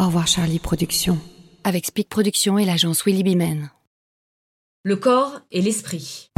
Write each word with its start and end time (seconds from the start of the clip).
Au 0.00 0.06
revoir 0.06 0.28
Charlie 0.28 0.60
Productions. 0.60 1.18
Avec 1.64 1.86
Speak 1.86 2.08
Productions 2.08 2.56
et 2.56 2.64
l'agence 2.64 3.04
Willy 3.04 3.24
Bimen. 3.24 3.72
Le 4.84 4.94
corps 4.94 5.40
et 5.50 5.60
l'esprit. 5.60 6.30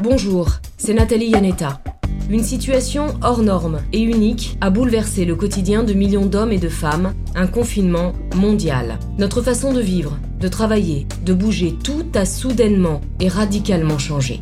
Bonjour, 0.00 0.50
c'est 0.78 0.94
Nathalie 0.94 1.30
Yanetta. 1.30 1.82
Une 2.30 2.44
situation 2.44 3.18
hors 3.22 3.42
norme 3.42 3.80
et 3.92 4.00
unique 4.00 4.56
a 4.60 4.70
bouleversé 4.70 5.24
le 5.24 5.34
quotidien 5.34 5.82
de 5.82 5.94
millions 5.94 6.26
d'hommes 6.26 6.52
et 6.52 6.58
de 6.58 6.68
femmes, 6.68 7.12
un 7.34 7.48
confinement 7.48 8.12
mondial. 8.36 9.00
Notre 9.18 9.42
façon 9.42 9.72
de 9.72 9.80
vivre, 9.80 10.16
de 10.38 10.46
travailler, 10.46 11.08
de 11.24 11.34
bouger, 11.34 11.74
tout 11.82 12.06
a 12.14 12.24
soudainement 12.24 13.00
et 13.18 13.26
radicalement 13.26 13.98
changé. 13.98 14.40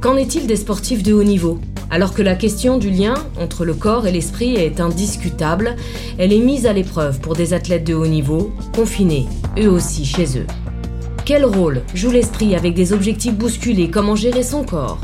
Qu'en 0.00 0.16
est-il 0.16 0.48
des 0.48 0.56
sportifs 0.56 1.04
de 1.04 1.12
haut 1.12 1.22
niveau? 1.22 1.60
Alors 1.94 2.12
que 2.12 2.22
la 2.22 2.34
question 2.34 2.76
du 2.76 2.90
lien 2.90 3.14
entre 3.38 3.64
le 3.64 3.72
corps 3.72 4.08
et 4.08 4.10
l'esprit 4.10 4.56
est 4.56 4.80
indiscutable, 4.80 5.76
elle 6.18 6.32
est 6.32 6.40
mise 6.40 6.66
à 6.66 6.72
l'épreuve 6.72 7.20
pour 7.20 7.36
des 7.36 7.54
athlètes 7.54 7.84
de 7.84 7.94
haut 7.94 8.08
niveau, 8.08 8.52
confinés, 8.74 9.26
eux 9.56 9.70
aussi 9.70 10.04
chez 10.04 10.40
eux. 10.40 10.46
Quel 11.24 11.44
rôle 11.44 11.82
joue 11.94 12.10
l'esprit 12.10 12.56
avec 12.56 12.74
des 12.74 12.92
objectifs 12.92 13.34
bousculés? 13.34 13.92
Comment 13.92 14.16
gérer 14.16 14.42
son 14.42 14.64
corps? 14.64 14.98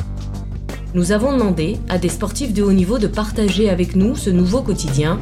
Nous 0.92 1.12
avons 1.12 1.32
demandé 1.32 1.76
à 1.88 1.96
des 1.96 2.08
sportifs 2.08 2.52
de 2.52 2.64
haut 2.64 2.72
niveau 2.72 2.98
de 2.98 3.06
partager 3.06 3.70
avec 3.70 3.94
nous 3.94 4.16
ce 4.16 4.30
nouveau 4.30 4.60
quotidien. 4.60 5.20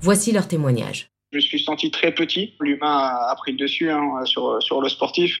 Voici 0.00 0.30
leur 0.30 0.46
témoignage. 0.46 1.08
Je 1.32 1.38
me 1.38 1.42
suis 1.42 1.58
senti 1.58 1.90
très 1.90 2.14
petit. 2.14 2.52
L'humain 2.60 3.10
a 3.28 3.34
pris 3.36 3.50
le 3.50 3.58
dessus 3.58 3.90
hein, 3.90 4.24
sur, 4.26 4.62
sur 4.62 4.80
le 4.80 4.88
sportif. 4.88 5.40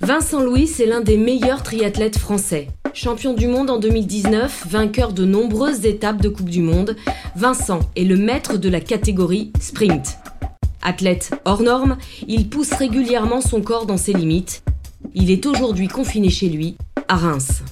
Vincent 0.00 0.42
Louis 0.42 0.68
est 0.80 0.86
l'un 0.86 1.02
des 1.02 1.18
meilleurs 1.18 1.62
triathlètes 1.62 2.18
français. 2.18 2.66
Champion 2.94 3.32
du 3.32 3.46
monde 3.46 3.70
en 3.70 3.78
2019, 3.78 4.66
vainqueur 4.68 5.12
de 5.14 5.24
nombreuses 5.24 5.86
étapes 5.86 6.20
de 6.20 6.28
Coupe 6.28 6.50
du 6.50 6.60
Monde, 6.60 6.94
Vincent 7.36 7.80
est 7.96 8.04
le 8.04 8.16
maître 8.16 8.58
de 8.58 8.68
la 8.68 8.80
catégorie 8.80 9.50
sprint. 9.60 10.18
Athlète 10.82 11.30
hors 11.46 11.62
norme, 11.62 11.96
il 12.28 12.50
pousse 12.50 12.72
régulièrement 12.72 13.40
son 13.40 13.62
corps 13.62 13.86
dans 13.86 13.96
ses 13.96 14.12
limites. 14.12 14.62
Il 15.14 15.30
est 15.30 15.46
aujourd'hui 15.46 15.88
confiné 15.88 16.28
chez 16.28 16.48
lui, 16.48 16.76
à 17.08 17.16
Reims 17.16 17.62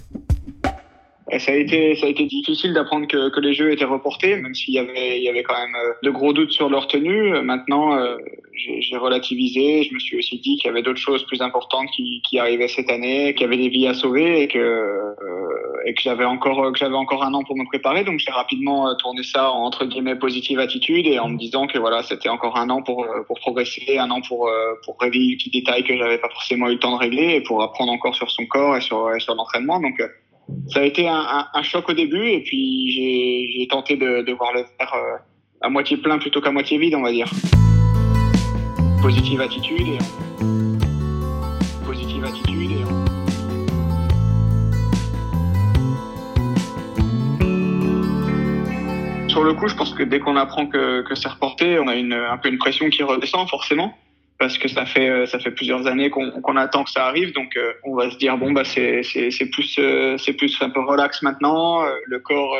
ça 1.41 1.53
a 1.53 1.55
été 1.55 1.97
ça 1.97 2.07
a 2.07 2.09
été 2.09 2.25
difficile 2.27 2.73
d'apprendre 2.73 3.07
que, 3.07 3.31
que 3.31 3.41
les 3.41 3.55
jeux 3.55 3.73
étaient 3.73 3.85
reportés, 3.85 4.37
même 4.37 4.55
s'il 4.55 4.75
y 4.75 4.79
avait 4.79 5.19
il 5.19 5.25
y 5.25 5.29
avait 5.29 5.43
quand 5.43 5.57
même 5.59 5.75
euh, 5.75 5.93
de 6.03 6.11
gros 6.11 6.33
doutes 6.33 6.53
sur 6.53 6.69
leur 6.69 6.87
tenue. 6.87 7.41
Maintenant, 7.43 7.97
euh, 7.97 8.17
j'ai 8.55 8.97
relativisé. 8.97 9.83
Je 9.85 9.95
me 9.95 9.99
suis 9.99 10.19
aussi 10.19 10.39
dit 10.39 10.57
qu'il 10.57 10.67
y 10.67 10.69
avait 10.69 10.83
d'autres 10.83 11.01
choses 11.01 11.25
plus 11.25 11.43
importantes 11.43 11.89
qui, 11.97 12.23
qui 12.29 12.39
arrivaient 12.39 12.69
cette 12.69 12.91
année, 12.91 13.35
qu'il 13.35 13.43
y 13.43 13.45
avait 13.47 13.57
des 13.57 13.69
vies 13.69 13.87
à 13.87 13.95
sauver 13.95 14.43
et 14.43 14.49
que 14.49 14.59
euh, 14.59 15.87
et 15.87 15.95
que 15.95 16.03
j'avais 16.03 16.27
encore 16.27 16.73
que 16.73 16.79
j'avais 16.79 16.95
encore 16.95 17.25
un 17.25 17.35
an 17.35 17.43
pour 17.43 17.57
me 17.57 17.65
préparer. 17.65 18.05
Donc 18.05 18.19
j'ai 18.21 18.31
rapidement 18.31 18.95
tourné 18.97 19.23
ça 19.23 19.51
en, 19.51 19.65
entre 19.65 19.87
guillemets 19.87 20.17
positive 20.17 20.61
attitude 20.61 21.07
et 21.07 21.19
en 21.19 21.29
me 21.29 21.39
disant 21.39 21.67
que 21.67 21.79
voilà 21.79 22.03
c'était 22.03 22.29
encore 22.29 22.57
un 22.57 22.69
an 22.71 22.83
pour 22.83 23.07
pour 23.27 23.41
progresser, 23.41 23.99
un 23.99 24.11
an 24.11 24.21
pour 24.21 24.51
pour 24.85 24.99
régler 25.01 25.29
des 25.29 25.37
petits 25.37 25.51
détails 25.51 25.85
que 25.85 25.97
j'avais 25.97 26.19
pas 26.19 26.29
forcément 26.29 26.69
eu 26.69 26.75
le 26.75 26.79
temps 26.79 26.93
de 26.93 27.01
régler 27.01 27.37
et 27.37 27.41
pour 27.41 27.63
apprendre 27.63 27.93
encore 27.93 28.15
sur 28.15 28.31
son 28.31 28.45
corps 28.47 28.77
et 28.77 28.81
sur 28.81 29.11
sur 29.21 29.35
l'entraînement. 29.35 29.81
Donc 29.81 30.01
ça 30.73 30.81
a 30.81 30.85
été 30.85 31.09
un, 31.09 31.47
un, 31.53 31.63
choc 31.63 31.89
au 31.89 31.93
début 31.93 32.29
et 32.29 32.41
puis 32.43 32.91
j'ai 33.57 33.67
tenté 33.69 33.97
de, 33.97 34.33
voir 34.33 34.53
le 34.53 34.61
verre 34.61 34.95
euh, 34.95 35.17
à 35.61 35.69
moitié 35.69 35.97
plein 35.97 36.19
plutôt 36.19 36.41
qu'à 36.41 36.51
moitié 36.51 36.79
vide, 36.79 36.95
on 36.95 37.03
va 37.03 37.11
dire. 37.11 37.31
Positive 39.03 39.41
attitude 39.41 39.89
et 39.89 39.99
positive 41.85 42.25
attitude 42.25 42.71
et 42.71 42.85
Sur 49.29 49.45
le 49.45 49.55
coup, 49.55 49.69
je 49.69 49.75
pense 49.75 49.95
que 49.95 50.03
dès 50.03 50.19
qu'on 50.19 50.37
apprend 50.37 50.67
que, 50.67 51.05
c'est 51.15 51.29
reporté, 51.29 51.79
on 51.79 51.87
a 51.89 51.95
un 51.95 52.39
peu 52.39 52.49
une 52.49 52.59
pression 52.59 52.91
qui 52.91 53.03
redescend 53.03 53.49
forcément 53.49 53.97
parce 54.41 54.57
que 54.57 54.69
ça 54.69 54.87
fait 54.87 55.09
euh, 55.09 55.27
ça 55.27 55.39
fait 55.39 55.51
plusieurs 55.51 55.87
années 55.87 56.09
qu'on 56.09 56.57
attend 56.57 56.83
que 56.83 56.91
ça 56.91 57.05
arrive 57.05 57.33
donc 57.35 57.57
euh, 57.57 57.75
on 57.85 57.95
va 57.95 58.11
se 58.11 58.17
dire 58.17 58.39
bon 58.39 58.53
bah 58.53 58.65
c'est 58.65 59.03
plus 59.53 59.77
euh, 59.79 60.17
c'est 60.17 60.33
plus 60.33 60.57
un 60.63 60.71
peu 60.71 60.81
relax 60.81 61.23
maintenant 61.23 61.85
le 62.07 62.19
corps 62.19 62.57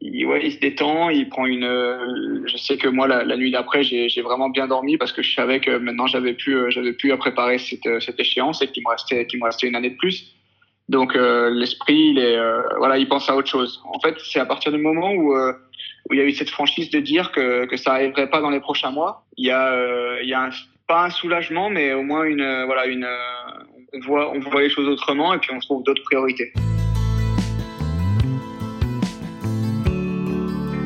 il, 0.00 0.26
ouais, 0.26 0.46
il 0.46 0.52
se 0.52 0.58
détend, 0.58 1.10
il 1.10 1.28
prend 1.28 1.46
une. 1.46 2.44
je 2.46 2.56
sais 2.56 2.76
que 2.76 2.88
moi 2.88 3.06
la, 3.06 3.36
nuit 3.36 3.52
d'après 3.52 3.84
j'ai 3.84 4.22
vraiment 4.22 4.48
bien 4.48 4.66
dormi 4.66 4.96
parce 4.96 5.12
que 5.12 5.22
je 5.22 5.32
savais 5.32 5.60
que 5.60 5.78
maintenant 5.78 6.08
j'avais 6.08 6.34
pu 6.34 6.56
j'avais 6.70 6.92
pu 6.92 7.12
à 7.12 7.16
préparer 7.16 7.58
cette, 7.58 7.88
cette 8.00 8.18
échéance 8.18 8.60
et 8.60 8.66
qu'il 8.68 8.82
me 8.82 8.90
restait 8.90 9.26
qu'il 9.26 9.38
me 9.38 9.44
restait 9.44 9.68
une 9.68 9.76
année 9.76 9.90
de 9.90 9.96
plus. 9.96 10.34
Donc 10.88 11.14
l'esprit 11.14 12.10
il 12.12 12.18
est 12.18 12.38
voilà 12.78 12.98
il 12.98 13.08
pense 13.08 13.30
à 13.30 13.36
autre 13.36 13.48
chose. 13.48 13.80
En 13.84 14.00
fait 14.00 14.16
c'est 14.18 14.40
à 14.40 14.46
partir 14.46 14.72
du 14.72 14.78
moment 14.78 15.12
où 15.12 15.36
où 16.08 16.14
il 16.14 16.18
y 16.18 16.22
a 16.22 16.24
eu 16.24 16.32
cette 16.32 16.50
franchise 16.50 16.90
de 16.90 17.00
dire 17.00 17.32
que, 17.32 17.66
que 17.66 17.76
ça 17.76 17.92
arriverait 17.92 18.30
pas 18.30 18.40
dans 18.40 18.50
les 18.50 18.60
prochains 18.60 18.90
mois. 18.90 19.24
Il 19.36 19.46
y 19.46 19.50
a, 19.50 19.72
euh, 19.72 20.18
il 20.22 20.28
y 20.28 20.34
a 20.34 20.48
pas 20.86 21.04
un 21.04 21.10
soulagement, 21.10 21.68
mais 21.68 21.92
au 21.92 22.02
moins 22.02 22.24
une, 22.24 22.40
euh, 22.40 22.64
voilà, 22.64 22.86
une, 22.86 23.04
euh, 23.04 23.18
on 23.92 24.00
voit, 24.00 24.30
on 24.32 24.38
voit 24.40 24.62
les 24.62 24.70
choses 24.70 24.88
autrement 24.88 25.34
et 25.34 25.38
puis 25.38 25.50
on 25.52 25.58
trouve 25.58 25.82
d'autres 25.82 26.02
priorités. 26.04 26.52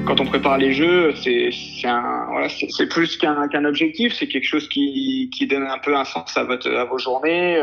Quand 0.04 0.20
on 0.20 0.26
prépare 0.26 0.58
les 0.58 0.72
jeux, 0.72 1.14
c'est 1.14 1.50
voilà, 1.84 2.48
plus 2.90 3.16
qu'un 3.16 3.46
qu'un 3.46 3.64
objectif, 3.64 4.12
c'est 4.12 4.26
quelque 4.26 4.44
chose 4.44 4.68
qui, 4.68 5.30
qui 5.32 5.46
donne 5.46 5.62
un 5.62 5.78
peu 5.78 5.96
un 5.96 6.04
sens 6.04 6.36
à, 6.36 6.42
votre, 6.42 6.68
à 6.68 6.84
vos 6.84 6.98
journées. 6.98 7.62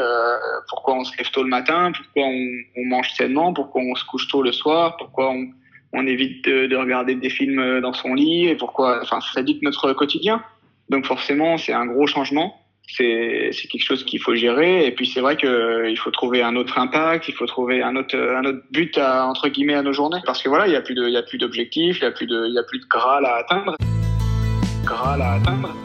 Pourquoi 0.69 0.95
on 0.95 1.03
se 1.03 1.16
lève 1.18 1.29
tôt 1.31 1.44
le 1.44 1.50
matin, 1.50 1.91
pourquoi 1.91 2.31
on 2.31 2.85
mange 2.85 3.09
sainement, 3.12 3.53
pourquoi 3.53 3.81
on 3.81 3.94
se 3.94 4.06
couche 4.06 4.29
tôt 4.29 4.41
le 4.41 4.53
soir, 4.53 4.95
pourquoi 4.97 5.31
on, 5.31 5.50
on 5.94 6.05
évite 6.05 6.45
de, 6.45 6.75
regarder 6.75 7.16
des 7.16 7.29
films 7.29 7.81
dans 7.81 7.94
son 7.94 8.13
lit 8.13 8.47
et 8.47 8.55
pourquoi 8.55 9.00
enfin 9.01 9.19
ça 9.22 9.41
notre 9.61 9.94
quotidien. 9.94 10.44
Donc 10.89 11.05
forcément 11.05 11.57
c'est 11.57 11.73
un 11.73 11.85
gros 11.85 12.07
changement. 12.07 12.55
C'est 12.91 13.51
quelque 13.69 13.83
chose 13.83 14.03
qu'il 14.03 14.19
faut 14.19 14.33
gérer. 14.33 14.85
Et 14.88 14.91
puis 14.91 15.05
c'est 15.05 15.22
vrai 15.22 15.38
que 15.38 15.88
il 15.89 15.97
faut 15.97 16.09
trouver 16.09 16.41
un 16.41 16.55
autre 16.55 16.77
impact 16.79 17.27
il 17.27 17.33
faut 17.33 17.45
trouver 17.45 17.81
un 17.81 17.95
autre 17.95 18.17
un 18.17 18.45
autre 18.45 18.63
but 18.72 18.97
à, 18.97 19.27
entre 19.27 19.50
guillemets 19.50 19.75
à 19.75 19.81
nos 19.81 19.94
journées. 19.94 20.22
Parce 20.25 20.41
que 20.41 20.50
voilà 20.50 20.67
il 20.67 20.73
y 20.73 20.75
a 20.75 20.81
plus 20.81 20.95
de 20.95 21.07
il 21.07 21.13
y 21.13 21.17
a 21.17 21.23
plus 21.23 21.38
d'objectifs 21.38 21.97
il 22.00 22.03
y 22.03 22.07
a 22.07 22.11
plus 22.11 22.27
de 22.27 22.47
il 22.47 22.53
y 22.53 22.59
a 22.59 22.63
plus 22.63 22.79
de 22.79 22.85
graal 22.85 23.25
à 23.25 23.35
atteindre. 23.35 23.75
Graal 24.85 25.21
à 25.21 25.33
atteindre. 25.33 25.75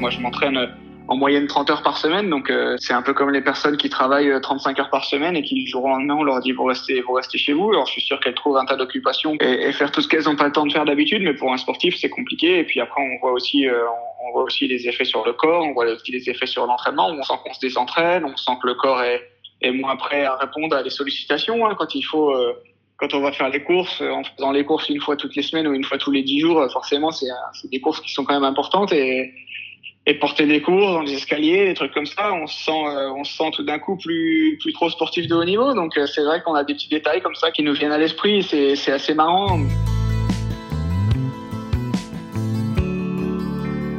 Moi 0.00 0.10
je 0.10 0.20
m'entraîne 0.20 0.68
en 1.08 1.16
moyenne 1.16 1.46
30 1.46 1.70
heures 1.70 1.82
par 1.82 1.98
semaine. 1.98 2.30
Donc 2.30 2.50
euh, 2.50 2.76
c'est 2.78 2.92
un 2.92 3.02
peu 3.02 3.14
comme 3.14 3.30
les 3.30 3.40
personnes 3.40 3.76
qui 3.76 3.88
travaillent 3.88 4.32
35 4.40 4.78
euh, 4.78 4.82
heures 4.82 4.90
par 4.90 5.04
semaine 5.04 5.36
et 5.36 5.42
qui 5.42 5.54
du 5.54 5.66
jour 5.66 5.84
au 5.84 5.88
lendemain 5.88 6.16
on 6.18 6.22
leur 6.22 6.40
dit 6.40 6.52
vous 6.52 6.64
restez 6.64 7.00
vous 7.00 7.12
restez 7.12 7.38
chez 7.38 7.52
vous. 7.52 7.70
Alors 7.70 7.86
je 7.86 7.92
suis 7.92 8.02
sûr 8.02 8.20
qu'elles 8.20 8.34
trouvent 8.34 8.56
un 8.56 8.64
tas 8.64 8.76
d'occupations 8.76 9.36
et, 9.40 9.72
faire 9.72 9.90
tout 9.90 10.00
ce 10.00 10.08
qu'elles 10.08 10.24
n'ont 10.24 10.36
pas 10.36 10.46
le 10.46 10.52
temps 10.52 10.66
de 10.66 10.72
faire 10.72 10.84
d'habitude, 10.84 11.22
mais 11.22 11.34
pour 11.34 11.52
un 11.52 11.56
sportif 11.56 11.96
c'est 11.96 12.10
compliqué. 12.10 12.58
Et 12.58 12.64
puis 12.64 12.80
après 12.80 13.02
on 13.02 13.18
voit 13.20 13.32
aussi 13.32 13.68
euh, 13.68 13.84
on 14.26 14.32
voit 14.32 14.44
aussi 14.44 14.68
les 14.68 14.88
effets 14.88 15.04
sur 15.04 15.24
le 15.24 15.32
corps, 15.32 15.64
on 15.64 15.72
voit 15.72 15.86
aussi 15.86 16.12
les 16.12 16.30
effets 16.30 16.46
sur 16.46 16.66
l'entraînement. 16.66 17.08
On 17.08 17.22
sent 17.22 17.34
qu'on 17.44 17.52
se 17.52 17.60
désentraîne, 17.60 18.24
on 18.24 18.36
sent 18.36 18.52
que 18.62 18.68
le 18.68 18.74
corps 18.74 19.02
est, 19.02 19.22
est 19.60 19.72
moins 19.72 19.96
prêt 19.96 20.24
à 20.24 20.36
répondre 20.36 20.76
à 20.76 20.82
des 20.82 20.90
sollicitations 20.90 21.66
hein, 21.66 21.74
quand 21.76 21.94
il 21.94 22.02
faut. 22.02 22.32
quand 22.96 23.14
on 23.14 23.20
va 23.20 23.32
faire 23.32 23.48
les 23.48 23.62
courses, 23.64 24.00
en 24.00 24.22
faisant 24.22 24.52
les 24.52 24.64
courses 24.64 24.88
une 24.88 25.00
fois 25.00 25.16
toutes 25.16 25.34
les 25.34 25.42
semaines 25.42 25.66
ou 25.66 25.74
une 25.74 25.82
fois 25.82 25.98
tous 25.98 26.12
les 26.12 26.22
dix 26.22 26.38
jours, 26.38 26.64
forcément, 26.72 27.10
c'est 27.10 27.26
des 27.70 27.80
courses 27.80 28.00
qui 28.00 28.12
sont 28.12 28.24
quand 28.24 28.34
même 28.34 28.44
importantes 28.44 28.92
et, 28.92 29.32
et 30.04 30.14
porter 30.14 30.46
des 30.46 30.60
cours 30.60 30.92
dans 30.92 31.04
des 31.04 31.14
escaliers, 31.14 31.66
des 31.66 31.74
trucs 31.74 31.92
comme 31.92 32.06
ça, 32.06 32.32
on 32.34 32.46
se 32.46 32.64
sent, 32.64 32.70
euh, 32.72 33.12
on 33.12 33.22
se 33.22 33.36
sent 33.36 33.50
tout 33.52 33.62
d'un 33.62 33.78
coup 33.78 33.96
plus, 33.96 34.58
plus 34.60 34.72
trop 34.72 34.90
sportif 34.90 35.28
de 35.28 35.34
haut 35.34 35.44
niveau. 35.44 35.74
Donc 35.74 35.96
euh, 35.96 36.06
c'est 36.06 36.24
vrai 36.24 36.42
qu'on 36.42 36.54
a 36.54 36.64
des 36.64 36.74
petits 36.74 36.88
détails 36.88 37.20
comme 37.20 37.36
ça 37.36 37.52
qui 37.52 37.62
nous 37.62 37.72
viennent 37.72 37.92
à 37.92 37.98
l'esprit. 37.98 38.42
C'est, 38.42 38.74
c'est 38.74 38.92
assez 38.92 39.14
marrant. 39.14 39.60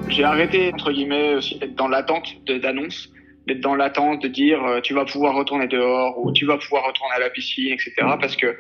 J'ai 0.10 0.26
arrêté 0.26 0.72
entre 0.74 0.92
guillemets 0.92 1.40
d'être 1.60 1.76
dans 1.76 1.88
l'attente 1.88 2.36
d'annonces, 2.46 3.10
d'être 3.48 3.62
dans 3.62 3.76
l'attente 3.76 4.22
de 4.22 4.28
dire 4.28 4.62
euh, 4.64 4.82
tu 4.82 4.94
vas 4.94 5.06
pouvoir 5.06 5.36
retourner 5.36 5.68
dehors 5.68 6.20
ou 6.20 6.34
tu 6.34 6.46
vas 6.46 6.58
pouvoir 6.58 6.86
retourner 6.86 7.16
à 7.16 7.20
la 7.20 7.30
piscine, 7.30 7.72
etc. 7.72 7.94
Parce 8.20 8.36
que 8.36 8.56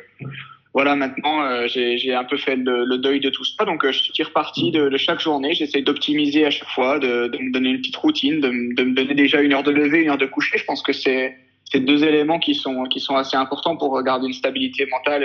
voilà, 0.73 0.95
maintenant, 0.95 1.43
euh, 1.43 1.67
j'ai 1.67 2.13
un 2.15 2.23
peu 2.23 2.35
fait 2.35 2.55
le, 2.55 2.97
deuil 2.97 3.19
de 3.19 3.29
tout 3.29 3.45
ça. 3.45 3.63
Donc, 3.63 3.85
euh, 3.85 3.91
je 3.91 4.11
suis 4.11 4.23
reparti 4.23 4.71
de, 4.71 4.97
chaque 4.97 5.19
journée. 5.19 5.53
J'essaie 5.53 5.83
d'optimiser 5.83 6.45
à 6.45 6.49
chaque 6.49 6.69
fois, 6.69 6.97
de, 6.97 7.29
me 7.39 7.51
donner 7.51 7.69
une 7.69 7.77
petite 7.77 7.95
routine, 7.95 8.41
de, 8.41 8.49
me 8.49 8.93
donner 8.93 9.13
déjà 9.13 9.41
une 9.41 9.53
heure 9.53 9.61
de 9.61 9.69
lever, 9.69 9.99
une 9.99 10.09
heure 10.09 10.17
de 10.17 10.25
coucher. 10.25 10.57
Je 10.57 10.65
pense 10.65 10.81
que 10.81 10.91
c'est 10.91 11.37
deux 11.75 12.03
éléments 12.03 12.39
qui 12.39 12.55
sont, 12.55 12.85
assez 13.15 13.37
importants 13.37 13.77
pour 13.77 14.01
garder 14.01 14.27
une 14.27 14.33
stabilité 14.33 14.87
mentale 14.87 15.23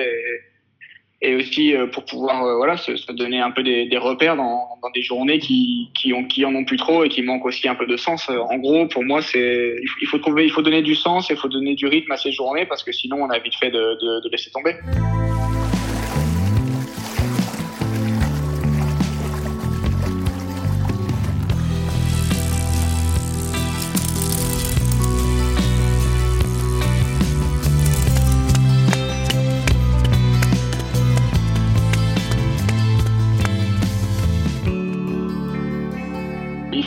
et, 1.20 1.34
aussi 1.34 1.74
euh, 1.74 1.86
pour 1.86 2.04
pouvoir 2.04 2.42
voilà 2.56 2.76
se, 2.76 2.92
donner 3.12 3.40
un 3.40 3.50
peu 3.50 3.62
des, 3.62 3.88
repères 3.96 4.36
dans, 4.36 4.68
des 4.94 5.02
journées 5.02 5.38
qui 5.40 5.90
qui 5.94 6.12
ont 6.12 6.26
en 6.46 6.54
ont 6.54 6.64
plus 6.64 6.76
trop 6.76 7.04
et 7.04 7.08
qui 7.08 7.22
manquent 7.22 7.46
aussi 7.46 7.68
un 7.68 7.74
peu 7.74 7.86
de 7.86 7.96
sens. 7.96 8.28
En 8.28 8.56
gros, 8.58 8.86
pour 8.86 9.02
moi, 9.02 9.20
il 9.34 10.50
faut 10.50 10.62
donner 10.62 10.82
du 10.82 10.94
sens, 10.94 11.28
il 11.30 11.36
faut 11.36 11.48
donner 11.48 11.74
du 11.74 11.86
rythme 11.86 12.12
à 12.12 12.16
ces 12.18 12.32
journées 12.32 12.66
parce 12.66 12.84
que 12.84 12.92
sinon 12.92 13.16
on 13.22 13.30
a 13.30 13.38
vite 13.38 13.56
fait 13.56 13.70
de 13.70 14.30
laisser 14.30 14.50
tomber. 14.50 14.74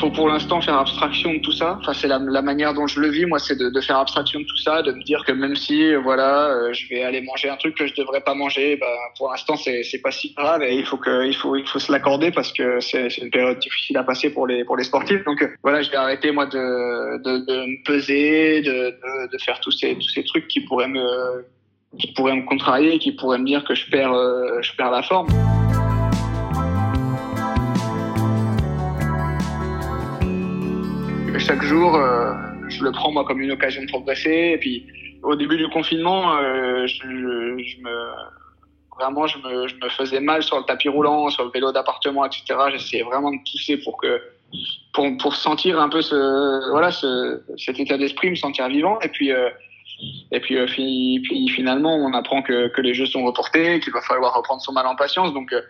Faut 0.01 0.09
pour 0.09 0.29
l'instant 0.29 0.59
faire 0.61 0.79
abstraction 0.79 1.35
de 1.35 1.39
tout 1.39 1.51
ça. 1.51 1.77
Enfin, 1.79 1.93
c'est 1.93 2.07
la, 2.07 2.17
manière 2.41 2.73
dont 2.73 2.87
je 2.87 2.99
le 2.99 3.09
vis, 3.09 3.27
moi, 3.27 3.37
c'est 3.37 3.55
de, 3.55 3.81
faire 3.81 3.97
abstraction 3.97 4.39
de 4.39 4.45
tout 4.45 4.57
ça, 4.57 4.81
de 4.81 4.91
me 4.93 5.03
dire 5.03 5.23
que 5.25 5.31
même 5.31 5.55
si, 5.55 5.93
voilà, 5.93 6.47
euh, 6.47 6.73
je 6.73 6.89
vais 6.89 7.03
aller 7.03 7.21
manger 7.21 7.49
un 7.49 7.55
truc 7.55 7.77
que 7.77 7.85
je 7.85 7.93
devrais 7.93 8.21
pas 8.21 8.33
manger, 8.33 8.77
bah, 8.77 8.87
pour 9.15 9.29
l'instant, 9.29 9.55
c'est, 9.55 9.83
c'est 9.83 10.01
pas 10.01 10.09
si 10.09 10.33
grave 10.33 10.63
et 10.63 10.73
il 10.75 10.85
faut 10.85 11.79
se 11.79 11.91
l'accorder 11.91 12.31
parce 12.31 12.51
que 12.51 12.79
c'est, 12.79 13.15
une 13.19 13.29
période 13.29 13.59
difficile 13.59 13.95
à 13.97 14.03
passer 14.03 14.31
pour 14.31 14.47
les, 14.47 14.65
sportifs. 14.81 15.23
Donc, 15.23 15.47
voilà, 15.61 15.83
je 15.83 15.91
vais 15.91 15.97
arrêter, 15.97 16.31
moi, 16.31 16.47
de, 16.47 16.57
me 16.57 17.83
peser, 17.85 18.61
de, 18.61 19.37
faire 19.37 19.59
tous 19.59 19.71
ces, 19.71 19.95
trucs 20.25 20.47
qui 20.47 20.61
pourraient 20.61 20.87
me, 20.87 22.45
contrarier, 22.47 22.97
qui 22.97 23.11
pourraient 23.11 23.37
me 23.37 23.45
dire 23.45 23.63
que 23.63 23.73
euh, 23.73 24.61
je 24.63 24.75
perds 24.75 24.91
la 24.91 25.03
forme. 25.03 25.27
Chaque 31.41 31.63
jour, 31.63 31.95
euh, 31.95 32.33
je 32.69 32.83
le 32.83 32.91
prends 32.91 33.11
moi 33.11 33.25
comme 33.25 33.41
une 33.41 33.51
occasion 33.51 33.81
de 33.81 33.87
progresser. 33.87 34.51
Et 34.53 34.57
puis, 34.57 34.85
au 35.23 35.35
début 35.35 35.57
du 35.57 35.67
confinement, 35.69 36.37
euh, 36.37 36.85
je, 36.87 37.05
me 37.05 38.11
vraiment, 38.97 39.27
je 39.27 39.37
me, 39.39 39.89
faisais 39.89 40.19
mal 40.19 40.43
sur 40.43 40.57
le 40.57 40.63
tapis 40.63 40.89
roulant, 40.89 41.29
sur 41.29 41.43
le 41.45 41.51
vélo 41.51 41.71
d'appartement, 41.71 42.25
etc. 42.25 42.43
J'essayais 42.71 43.03
vraiment 43.03 43.31
de 43.31 43.37
pousser 43.51 43.77
pour 43.77 43.97
que 43.97 44.21
pour, 44.93 45.35
sentir 45.35 45.79
un 45.79 45.89
peu 45.89 46.01
ce 46.01 46.69
voilà 46.71 46.91
ce, 46.91 47.41
cet 47.57 47.79
état 47.79 47.97
d'esprit, 47.97 48.29
me 48.29 48.35
sentir 48.35 48.67
vivant. 48.67 48.99
Et 49.01 49.07
puis 49.07 49.31
euh, 49.31 49.49
et 50.31 50.39
puis, 50.39 50.57
euh, 50.57 50.65
finalement, 50.67 51.95
on 51.95 52.13
apprend 52.13 52.41
que, 52.41 52.69
que 52.69 52.81
les 52.81 52.93
jeux 52.93 53.05
sont 53.05 53.23
reportés, 53.23 53.79
qu'il 53.79 53.93
va 53.93 54.01
falloir 54.01 54.33
reprendre 54.33 54.61
son 54.61 54.71
mal 54.71 54.87
en 54.87 54.95
patience. 54.95 55.33
Donc, 55.33 55.51
euh, 55.53 55.61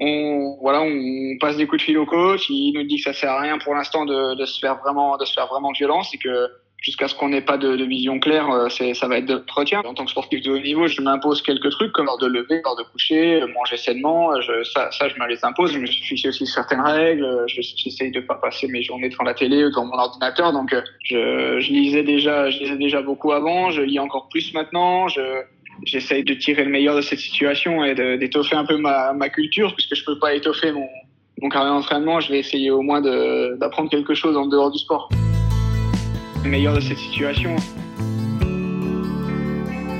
on, 0.00 0.58
voilà, 0.60 0.82
on 0.82 1.38
passe 1.40 1.56
des 1.56 1.66
coups 1.66 1.80
de 1.80 1.86
fil 1.86 1.98
au 1.98 2.06
coach. 2.06 2.48
Il 2.50 2.74
nous 2.74 2.84
dit 2.84 2.96
que 2.96 3.02
ça 3.02 3.12
sert 3.12 3.30
à 3.30 3.40
rien 3.40 3.58
pour 3.58 3.74
l'instant 3.74 4.04
de, 4.04 4.34
de 4.34 4.44
se 4.44 4.58
faire 4.58 4.76
vraiment, 4.76 5.16
de 5.16 5.24
se 5.24 5.32
faire 5.32 5.46
vraiment 5.46 5.72
violence 5.72 6.12
et 6.14 6.18
que 6.18 6.48
jusqu'à 6.82 7.06
ce 7.08 7.14
qu'on 7.14 7.28
n'ait 7.28 7.40
pas 7.40 7.56
de, 7.56 7.76
de, 7.76 7.84
vision 7.84 8.18
claire, 8.18 8.50
euh, 8.50 8.68
c'est, 8.68 8.92
ça 8.94 9.06
va 9.06 9.18
être 9.18 9.26
de 9.26 9.34
l'entretien. 9.34 9.80
En 9.86 9.94
tant 9.94 10.04
que 10.04 10.10
sportif 10.10 10.42
de 10.42 10.50
haut 10.50 10.58
niveau, 10.58 10.88
je 10.88 11.00
m'impose 11.00 11.40
quelques 11.40 11.70
trucs 11.70 11.92
comme 11.92 12.06
l'heure 12.06 12.18
de 12.18 12.26
lever, 12.26 12.60
l'heure 12.64 12.76
de 12.76 12.82
coucher, 12.82 13.40
manger 13.54 13.76
sainement. 13.76 14.38
Je, 14.40 14.64
ça, 14.64 14.90
ça, 14.90 15.08
je 15.08 15.14
me 15.18 15.26
les 15.28 15.44
impose. 15.44 15.72
Je 15.72 15.78
me 15.78 15.86
suis 15.86 16.04
fixé 16.04 16.28
aussi 16.28 16.46
certaines 16.46 16.80
règles. 16.80 17.44
Je, 17.46 17.62
j'essaye 17.62 18.10
de 18.10 18.20
pas 18.20 18.34
passer 18.34 18.66
mes 18.66 18.82
journées 18.82 19.08
devant 19.08 19.24
la 19.24 19.34
télé 19.34 19.64
ou 19.64 19.70
devant 19.70 19.86
mon 19.86 19.96
ordinateur. 19.96 20.52
Donc, 20.52 20.72
euh, 20.72 20.82
je, 21.04 21.60
je 21.60 21.72
lisais 21.72 22.02
déjà, 22.02 22.50
je 22.50 22.58
lisais 22.58 22.76
déjà 22.76 23.00
beaucoup 23.00 23.32
avant. 23.32 23.70
Je 23.70 23.82
lis 23.82 24.00
encore 24.00 24.28
plus 24.28 24.52
maintenant. 24.52 25.06
Je, 25.06 25.20
j'essaye 25.84 26.24
de 26.24 26.34
tirer 26.34 26.64
le 26.64 26.70
meilleur 26.70 26.96
de 26.96 27.00
cette 27.00 27.20
situation 27.20 27.84
et 27.84 27.94
d'étoffer 27.94 28.56
un 28.56 28.64
peu 28.64 28.76
ma, 28.76 29.12
ma 29.12 29.28
culture 29.28 29.72
puisque 29.74 29.94
je 29.94 30.04
peux 30.04 30.18
pas 30.18 30.34
étoffer 30.34 30.72
mon, 30.72 30.88
mon 31.40 31.48
carnet 31.48 31.70
d'entraînement. 31.70 32.18
Je 32.18 32.32
vais 32.32 32.40
essayer 32.40 32.72
au 32.72 32.82
moins 32.82 33.00
de, 33.00 33.56
d'apprendre 33.60 33.88
quelque 33.88 34.14
chose 34.14 34.36
en 34.36 34.46
dehors 34.46 34.72
du 34.72 34.78
sport 34.78 35.08
le 36.44 36.50
meilleur 36.50 36.74
de 36.74 36.80
cette 36.80 36.98
situation. 36.98 37.54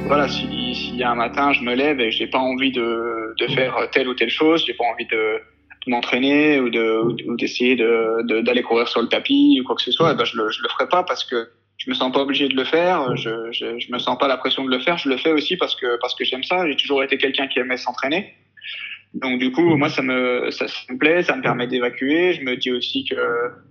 Voilà, 0.07 0.29
s'il 0.29 0.75
si 0.75 0.97
y 0.97 1.03
a 1.03 1.11
un 1.11 1.15
matin, 1.15 1.53
je 1.53 1.63
me 1.63 1.75
lève 1.75 2.01
et 2.01 2.11
j'ai 2.11 2.27
pas 2.27 2.39
envie 2.39 2.73
de, 2.73 3.35
de, 3.39 3.47
faire 3.49 3.77
telle 3.93 4.09
ou 4.09 4.15
telle 4.15 4.31
chose, 4.31 4.65
j'ai 4.67 4.75
pas 4.75 4.85
envie 4.85 5.07
de, 5.07 5.41
m'entraîner 5.87 6.61
ou 6.61 6.71
d'essayer 7.37 7.75
de, 7.75 8.41
d'aller 8.43 8.63
courir 8.63 8.87
sur 8.87 9.03
le 9.03 9.09
tapis 9.09 9.59
ou 9.61 9.65
quoi 9.65 9.75
que 9.75 9.83
ce 9.83 9.91
soit, 9.91 10.15
ben 10.15 10.25
je, 10.25 10.37
le, 10.37 10.49
je 10.51 10.63
le 10.63 10.69
ferai 10.69 10.89
pas 10.89 11.03
parce 11.03 11.25
que 11.25 11.49
je 11.79 11.91
me 11.91 11.95
sens 11.95 12.13
pas 12.13 12.21
obligé 12.21 12.49
de 12.49 12.55
le 12.55 12.63
faire, 12.63 13.17
je, 13.17 13.51
je, 13.51 13.79
je 13.81 13.93
me 13.93 13.99
sens 13.99 14.17
pas 14.17 14.29
la 14.29 14.37
pression 14.37 14.65
de 14.65 14.71
le 14.71 14.79
faire, 14.79 14.99
je 14.99 15.09
le 15.09 15.17
fais 15.17 15.33
aussi 15.33 15.57
parce 15.57 15.75
que 15.75 15.99
parce 16.01 16.15
que 16.15 16.25
j'aime 16.25 16.45
ça. 16.45 16.69
J'ai 16.69 16.77
toujours 16.77 17.03
été 17.03 17.19
quelqu'un 17.19 17.49
qui 17.49 17.59
aimait 17.59 17.77
s'entraîner. 17.77 18.35
Donc 19.15 19.39
du 19.39 19.53
coup, 19.53 19.77
moi, 19.77 19.91
ça 19.91 20.01
me, 20.01 20.51
ça, 20.51 20.65
me 20.89 20.97
plaît, 20.97 21.23
ça 21.23 21.37
me 21.37 21.43
permet 21.43 21.67
d'évacuer. 21.67 22.33
Je 22.33 22.43
me 22.43 22.57
dis 22.57 22.71
aussi 22.73 23.05
que 23.05 23.17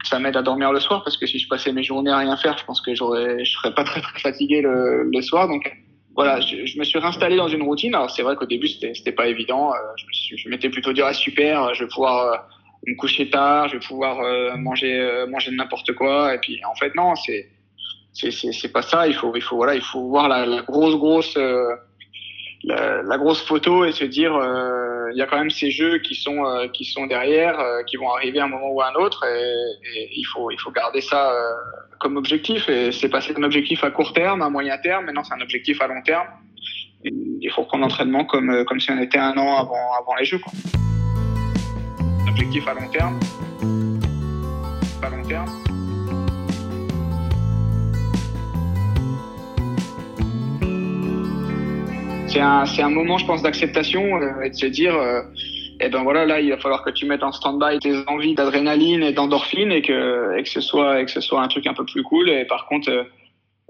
ça 0.04 0.20
m'aide 0.20 0.38
à 0.38 0.44
dormir 0.44 0.72
le 0.72 0.80
soir 0.80 1.04
parce 1.04 1.18
que 1.18 1.26
si 1.26 1.40
je 1.40 1.48
passais 1.48 1.72
mes 1.72 1.84
journées 1.84 2.12
à 2.12 2.18
rien 2.20 2.38
faire, 2.38 2.58
je 2.58 2.66
pense 2.66 2.80
que 2.80 2.94
j'aurais, 2.94 3.44
je 3.44 3.52
serais 3.52 3.74
pas 3.74 3.84
très 3.84 4.02
très 4.02 4.20
fatigué 4.20 4.62
le, 4.62 5.10
le 5.12 5.22
soir. 5.22 5.48
Donc 5.48 5.72
voilà, 6.16 6.40
je, 6.42 6.66
je, 6.68 6.78
me 6.78 6.84
suis 6.84 7.00
réinstallé 7.00 7.38
dans 7.38 7.48
une 7.48 7.64
routine. 7.64 7.96
Alors 7.96 8.12
c'est 8.12 8.22
vrai 8.22 8.36
qu'au 8.36 8.46
début 8.46 8.68
c'était, 8.68 8.94
c'était 8.94 9.14
pas 9.14 9.28
évident. 9.28 9.72
Euh, 9.74 9.78
je, 9.96 10.36
je 10.36 10.48
m'étais 10.48 10.70
plutôt 10.70 10.94
dit 10.94 11.02
ah 11.02 11.14
super, 11.14 11.74
je 11.74 11.86
vais 11.86 11.90
pouvoir 11.90 12.34
euh, 12.34 12.38
me 12.86 12.96
coucher 12.96 13.28
tard, 13.32 13.68
je 13.68 13.74
vais 13.74 13.80
pouvoir 13.80 14.20
euh, 14.20 14.56
manger 14.58 15.26
manger 15.28 15.50
n'importe 15.52 15.92
quoi. 15.94 16.36
Et 16.36 16.38
puis 16.38 16.62
en 16.66 16.76
fait 16.76 16.94
non, 16.94 17.16
c'est 17.16 17.50
c'est 18.14 18.30
c'est 18.32 18.72
pas 18.72 18.84
ça. 18.84 19.08
Il 19.08 19.16
faut 19.16 19.36
il 19.36 19.42
faut 19.42 19.56
voilà, 19.56 19.74
il 19.74 19.82
faut 19.82 20.08
voir 20.08 20.30
la, 20.30 20.46
la 20.46 20.62
grosse 20.62 20.96
grosse 20.98 21.36
la, 22.64 23.18
grosse 23.18 23.42
photo 23.42 23.86
et 23.86 23.92
se 23.92 24.04
dire 24.04 24.36
euh, 24.36 25.10
il 25.14 25.18
y 25.18 25.22
a 25.22 25.26
quand 25.26 25.38
même 25.38 25.50
ces 25.50 25.72
jeux 25.72 26.00
qui 26.00 26.16
sont 26.16 26.46
euh, 26.46 26.68
qui 26.68 26.86
sont 26.86 27.08
derrière 27.08 27.60
euh, 27.60 27.84
qui 27.84 27.98
vont 27.98 28.10
arriver 28.12 28.40
à 28.40 28.46
un 28.46 28.48
moment 28.48 28.70
ou 28.72 28.82
à 28.82 28.90
un 28.90 28.96
autre 28.96 29.26
et, 29.26 30.10
il 30.16 30.24
faut 30.24 30.52
il 30.52 30.60
faut 30.60 30.72
garder 30.72 31.02
ça 31.02 31.32
comme 32.00 32.18
objectif. 32.18 32.68
Et 32.70 32.92
c'est 32.92 33.10
passé 33.10 33.34
d'un 33.34 33.44
objectif 33.44 33.84
à 33.84 33.92
court 33.92 34.14
terme 34.14 34.42
à 34.42 34.50
moyen 34.50 34.78
terme. 34.78 35.06
Maintenant 35.06 35.24
c'est 35.24 35.34
un 35.34 35.42
objectif 35.42 35.82
à 35.82 35.88
long 35.88 36.02
terme. 36.02 36.28
Il 37.04 37.52
faut 37.52 37.64
prendre 37.64 37.84
l'entraînement 37.84 38.26
comme 38.26 38.64
comme 38.66 38.80
si 38.80 38.92
on 38.92 39.00
était 39.00 39.18
un 39.18 39.38
an 39.38 39.58
avant 39.58 39.94
avant 40.00 40.16
les 40.16 40.26
jeux 40.26 40.40
quoi. 40.40 40.54
objectif 42.30 42.68
à 42.68 42.74
long 42.74 42.90
terme. 42.90 43.20
À 45.04 45.10
long 45.10 45.24
terme 45.28 45.71
c'est 52.32 52.40
un, 52.40 52.64
un 52.64 52.90
moment, 52.90 53.18
je 53.18 53.26
pense, 53.26 53.42
d'acceptation 53.42 54.22
euh, 54.22 54.42
et 54.44 54.50
de 54.50 54.56
se 54.56 54.66
dire, 54.66 54.96
euh, 54.96 55.22
eh 55.80 55.90
ben 55.90 56.04
voilà, 56.04 56.26
là, 56.26 56.40
il 56.40 56.50
va 56.50 56.58
falloir 56.58 56.84
que 56.84 56.92
tu 56.92 57.06
mettes 57.06 57.24
en 57.24 57.32
stand-by 57.32 57.80
tes 57.80 58.04
envies 58.08 58.36
d'adrénaline 58.36 59.04
et 59.04 59.12
d'endorphine 59.12 59.72
et 59.72 59.82
que, 59.82 60.38
et 60.38 60.44
que 60.44 60.50
ce 60.50 60.62
soit, 60.62 61.02
et 61.02 61.06
que 61.06 61.12
ce 61.12 61.22
soit 61.22 61.42
un 61.42 61.48
truc 61.48 61.68
un 61.68 61.74
peu 61.74 61.86
plus 61.86 62.04
cool. 62.04 62.30
Et 62.30 62.46
par 62.46 62.68
contre, 62.68 62.90
euh, 62.90 63.04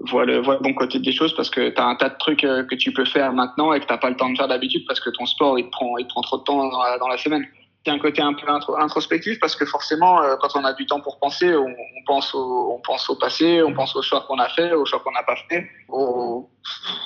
vois 0.00 0.24
le, 0.24 0.40
le 0.40 0.62
bon 0.62 0.74
côté 0.74 0.98
des 0.98 1.12
choses 1.12 1.34
parce 1.34 1.50
que 1.50 1.70
tu 1.70 1.80
as 1.80 1.86
un 1.86 1.96
tas 1.96 2.08
de 2.08 2.16
trucs 2.18 2.40
que 2.40 2.74
tu 2.74 2.92
peux 2.92 3.04
faire 3.04 3.32
maintenant 3.32 3.72
et 3.72 3.80
que 3.80 3.86
t'as 3.86 3.98
pas 3.98 4.10
le 4.10 4.16
temps 4.16 4.30
de 4.30 4.36
faire 4.36 4.48
d'habitude 4.48 4.84
parce 4.86 5.00
que 5.00 5.10
ton 5.10 5.26
sport, 5.26 5.58
il 5.58 5.64
te 5.66 5.70
prend, 5.70 5.96
il 5.98 6.06
prend 6.06 6.22
trop 6.22 6.38
de 6.38 6.42
temps 6.42 6.68
dans 6.98 7.08
la 7.08 7.16
semaine 7.18 7.46
c'est 7.84 7.90
un 7.90 7.98
côté 7.98 8.22
un 8.22 8.32
peu 8.32 8.46
introspectif 8.78 9.40
parce 9.40 9.56
que 9.56 9.64
forcément, 9.64 10.22
euh, 10.22 10.36
quand 10.40 10.56
on 10.56 10.64
a 10.64 10.72
du 10.72 10.86
temps 10.86 11.00
pour 11.00 11.18
penser, 11.18 11.54
on, 11.54 11.74
pense 12.06 12.34
au, 12.34 12.72
on 12.74 12.80
pense 12.80 13.10
au 13.10 13.16
passé, 13.16 13.62
on 13.62 13.72
pense 13.72 13.96
aux 13.96 14.02
choix 14.02 14.24
qu'on 14.26 14.38
a 14.38 14.48
fait, 14.48 14.72
aux 14.72 14.84
choix 14.84 15.00
qu'on 15.00 15.10
n'a 15.12 15.24
pas 15.24 15.36
fait, 15.48 15.68
aux, 15.88 16.48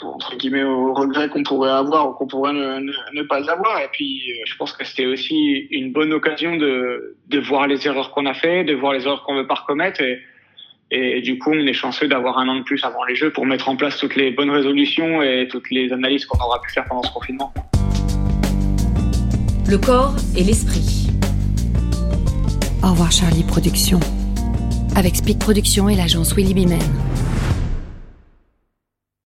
entre 0.03 0.37
guillemets, 0.37 0.65
aux 0.65 0.93
regrets 0.93 1.29
qu'on 1.29 1.43
pourrait 1.43 1.71
avoir 1.71 2.11
ou 2.11 2.13
qu'on 2.13 2.27
pourrait 2.27 2.53
ne, 2.53 2.81
ne, 2.81 2.93
ne, 3.15 3.23
pas 3.23 3.51
avoir. 3.51 3.81
Et 3.81 3.89
puis, 3.91 4.31
euh, 4.31 4.43
je 4.47 4.57
pense 4.57 4.73
que 4.73 4.85
c'était 4.85 5.07
aussi 5.07 5.67
une 5.71 5.93
bonne 5.93 6.13
occasion 6.13 6.57
de, 6.57 7.17
de 7.27 7.39
voir 7.41 7.67
les 7.67 7.87
erreurs 7.87 8.11
qu'on 8.11 8.27
a 8.27 8.35
fait, 8.35 8.65
de 8.65 8.75
voir 8.75 8.93
les 8.93 9.05
erreurs 9.05 9.23
qu'on 9.23 9.35
veut 9.35 9.47
pas 9.47 9.55
recommettre. 9.55 10.03
Et, 10.03 10.21
et 10.91 11.23
du 11.23 11.39
coup, 11.39 11.53
on 11.53 11.67
est 11.67 11.73
chanceux 11.73 12.07
d'avoir 12.07 12.39
un 12.39 12.49
an 12.49 12.57
de 12.57 12.63
plus 12.63 12.85
avant 12.85 13.05
les 13.05 13.17
Jeux 13.17 13.33
pour 13.33 13.47
mettre 13.47 13.69
en 13.69 13.77
place 13.77 13.97
toutes 13.99 14.15
les 14.15 14.31
bonnes 14.31 14.51
résolutions 14.51 15.23
et 15.23 15.49
toutes 15.51 15.71
les 15.71 15.93
analyses 15.93 16.27
qu'on 16.27 16.39
aura 16.39 16.61
pu 16.61 16.71
faire 16.71 16.85
pendant 16.85 17.03
ce 17.03 17.13
confinement 17.13 17.53
le 19.69 19.79
corps 19.79 20.15
et 20.37 20.45
l'esprit. 20.45 21.09
Au 22.83 22.91
revoir 22.91 23.11
Charlie 23.11 23.43
Productions. 23.43 24.01
Avec 24.95 25.17
Speak 25.17 25.39
Productions 25.39 25.89
et 25.89 25.97
l'agence 25.97 26.35
Willy 26.35 26.55
Bimen. 26.55 26.79